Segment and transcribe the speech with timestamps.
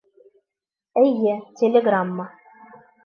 [1.01, 2.29] Эйе, телеграмма.